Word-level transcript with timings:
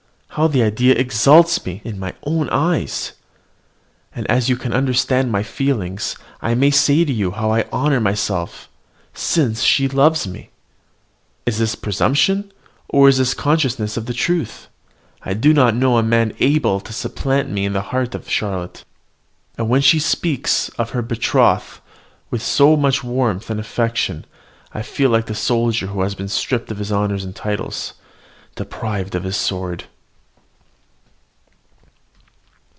How 0.35 0.47
the 0.47 0.63
idea 0.63 0.95
exalts 0.95 1.65
me 1.65 1.81
in 1.83 1.99
my 1.99 2.13
own 2.23 2.47
eyes! 2.51 3.11
And, 4.15 4.25
as 4.31 4.47
you 4.47 4.55
can 4.55 4.71
understand 4.71 5.29
my 5.29 5.43
feelings, 5.43 6.15
I 6.41 6.55
may 6.55 6.71
say 6.71 7.03
to 7.03 7.11
you, 7.11 7.31
how 7.31 7.51
I 7.51 7.63
honour 7.63 7.99
myself 7.99 8.69
since 9.13 9.61
she 9.61 9.89
loves 9.89 10.25
me! 10.25 10.49
Is 11.45 11.57
this 11.59 11.75
presumption, 11.75 12.49
or 12.87 13.09
is 13.09 13.19
it 13.19 13.33
a 13.33 13.35
consciousness 13.35 13.97
of 13.97 14.05
the 14.05 14.13
truth? 14.13 14.69
I 15.23 15.33
do 15.33 15.53
not 15.53 15.75
know 15.75 15.97
a 15.97 16.01
man 16.01 16.31
able 16.39 16.79
to 16.79 16.93
supplant 16.93 17.49
me 17.49 17.65
in 17.65 17.73
the 17.73 17.81
heart 17.91 18.15
of 18.15 18.29
Charlotte; 18.29 18.85
and 19.57 19.65
yet 19.67 19.71
when 19.71 19.81
she 19.81 19.99
speaks 19.99 20.69
of 20.79 20.91
her 20.91 21.01
betrothed 21.01 21.79
with 22.29 22.41
so 22.41 22.77
much 22.77 23.03
warmth 23.03 23.49
and 23.49 23.59
affection, 23.59 24.25
I 24.73 24.81
feel 24.81 25.09
like 25.09 25.25
the 25.25 25.35
soldier 25.35 25.87
who 25.87 26.03
has 26.03 26.15
been 26.15 26.29
stripped 26.29 26.71
of 26.71 26.77
his 26.77 26.89
honours 26.89 27.25
and 27.25 27.35
titles, 27.35 27.95
and 28.45 28.55
deprived 28.55 29.13
of 29.13 29.23
his 29.25 29.35
sword. 29.35 29.87